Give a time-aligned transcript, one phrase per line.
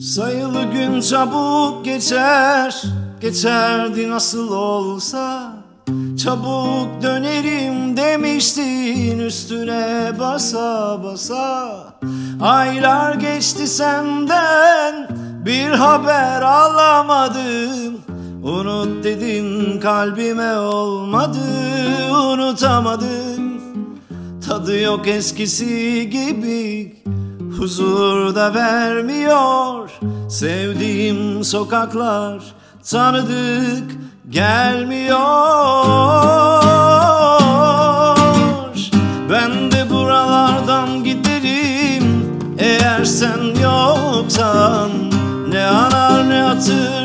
[0.00, 2.84] Sayılı gün çabuk geçer
[3.24, 5.52] Geçerdi nasıl olsa.
[6.24, 11.76] Çabuk dönerim demiştin üstüne basa basa.
[12.40, 15.08] Aylar geçti senden
[15.46, 18.00] bir haber alamadım.
[18.42, 21.38] Unut dedin kalbime olmadı
[22.12, 23.60] unutamadım.
[24.48, 26.96] Tadı yok eskisi gibi
[27.58, 29.90] Huzur da vermiyor
[30.28, 32.42] Sevdiğim sokaklar.
[32.90, 33.90] Tanıdık
[34.30, 35.16] gelmiyor.
[39.30, 44.90] Ben de buralardan giderim Eğer sen yoksan.
[45.48, 47.03] Ne anar ne hatırlarım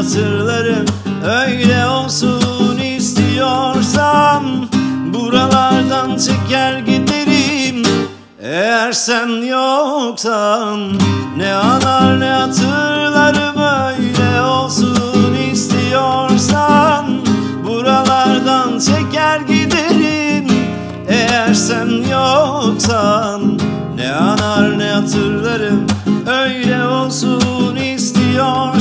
[0.00, 0.84] hatırlarım
[1.24, 4.44] Öyle olsun istiyorsan
[5.14, 7.82] Buralardan çeker giderim.
[8.42, 10.80] Eğer sen yoksan
[11.36, 17.06] Ne anar ne hatırlarım Öyle olsun istiyorsan
[17.66, 20.46] Buralardan çeker giderim.
[21.08, 23.58] Eğer sen yoksan
[23.96, 25.86] Ne anar ne hatırlarım
[26.26, 28.79] Öyle olsun istiyorsan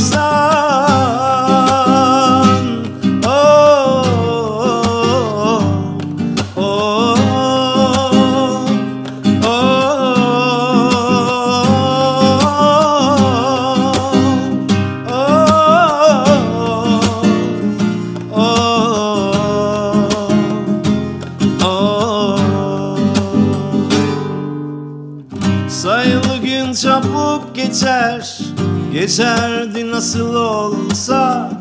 [25.80, 28.40] Sayılı gün çabuk geçer.
[28.94, 31.52] Geçerdi nasıl olsa.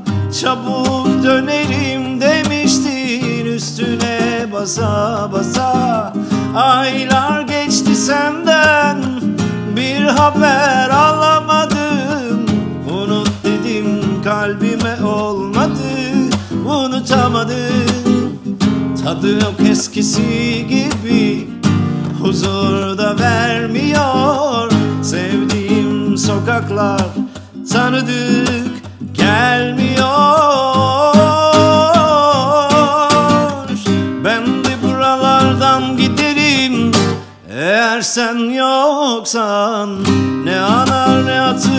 [0.40, 6.12] Çabuk dönerim demiştin Üstüne basa basa
[6.56, 9.02] Aylar geçti senden.
[9.76, 12.46] Bir haber alamadım.
[12.90, 15.88] Unut dedim kalbime olmadı.
[16.66, 18.38] Unutamadım.
[19.04, 21.57] Tadı yok eskisi gibi
[22.20, 24.70] Huzur da vermiyor.
[25.02, 27.06] Sevdiğim sokaklar
[27.72, 28.70] Tanıdık
[29.12, 30.04] gelmiyor.
[34.24, 36.92] Ben de buralardan giderim.
[37.50, 39.90] Eğer sen yoksan
[40.44, 41.77] Ne anar ne hatırlarım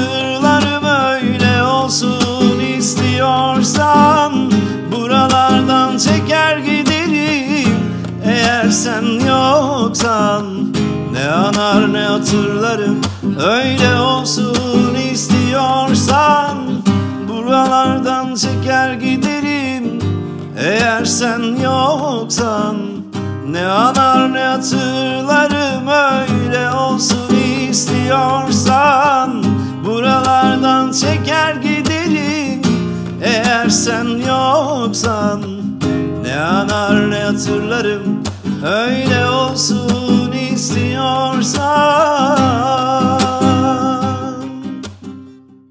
[11.93, 13.01] ne hatırlarım?
[13.43, 16.57] Öyle olsun istiyorsan
[17.27, 19.99] Buralardan çeker giderim.
[20.57, 22.75] Eğer sen yoksan
[23.49, 25.87] Ne anar ne hatırlarım?
[25.87, 27.35] Öyle olsun
[27.69, 29.43] istiyorsan
[29.85, 32.61] Buralardan çeker giderim.
[33.23, 35.41] Eğer sen yoksan
[36.23, 38.23] Ne anar ne hatırlarım?
[38.65, 40.08] Öyle olsun